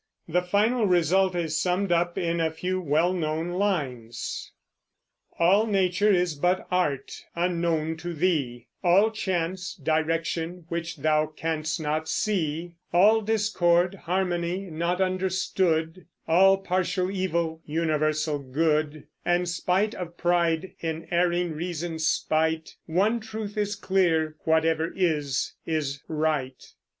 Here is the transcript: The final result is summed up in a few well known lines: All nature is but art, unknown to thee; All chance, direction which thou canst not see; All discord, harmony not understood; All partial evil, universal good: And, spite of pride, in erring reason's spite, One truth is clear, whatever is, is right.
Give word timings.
The 0.27 0.41
final 0.41 0.87
result 0.87 1.35
is 1.35 1.61
summed 1.61 1.91
up 1.91 2.17
in 2.17 2.39
a 2.41 2.49
few 2.49 2.81
well 2.81 3.13
known 3.13 3.49
lines: 3.49 4.51
All 5.37 5.67
nature 5.67 6.11
is 6.11 6.33
but 6.33 6.65
art, 6.71 7.23
unknown 7.35 7.97
to 7.97 8.15
thee; 8.15 8.67
All 8.83 9.11
chance, 9.11 9.75
direction 9.75 10.65
which 10.69 10.97
thou 10.97 11.27
canst 11.27 11.79
not 11.79 12.09
see; 12.09 12.77
All 12.91 13.21
discord, 13.21 13.93
harmony 13.93 14.71
not 14.71 14.99
understood; 14.99 16.07
All 16.27 16.57
partial 16.57 17.11
evil, 17.11 17.61
universal 17.67 18.39
good: 18.39 19.05
And, 19.23 19.47
spite 19.47 19.93
of 19.93 20.17
pride, 20.17 20.73
in 20.79 21.07
erring 21.11 21.51
reason's 21.53 22.07
spite, 22.07 22.75
One 22.87 23.19
truth 23.19 23.55
is 23.55 23.75
clear, 23.75 24.35
whatever 24.45 24.91
is, 24.95 25.53
is 25.67 26.01
right. 26.07 26.73